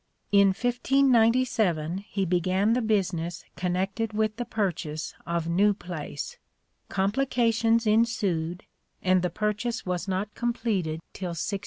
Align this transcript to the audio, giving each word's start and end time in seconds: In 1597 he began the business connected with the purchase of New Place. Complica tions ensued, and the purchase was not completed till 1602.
In 0.31 0.47
1597 0.47 1.99
he 2.09 2.25
began 2.25 2.73
the 2.73 2.81
business 2.81 3.45
connected 3.55 4.13
with 4.13 4.35
the 4.37 4.45
purchase 4.45 5.13
of 5.27 5.47
New 5.47 5.75
Place. 5.75 6.39
Complica 6.89 7.53
tions 7.53 7.85
ensued, 7.85 8.63
and 9.03 9.21
the 9.21 9.29
purchase 9.29 9.85
was 9.85 10.07
not 10.07 10.33
completed 10.33 11.01
till 11.13 11.33
1602. 11.37 11.59